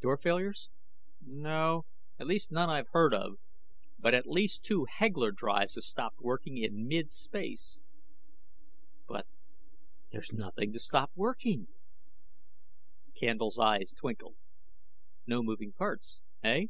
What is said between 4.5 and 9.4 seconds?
two Hegler drives have stopped working in mid space." "But, but